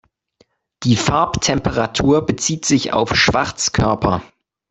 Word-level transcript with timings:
Die 0.81 0.95
Farbtemperatur 0.95 2.25
bezieht 2.25 2.65
sich 2.65 2.91
auf 2.91 3.15
Schwarzkörper. 3.15 4.23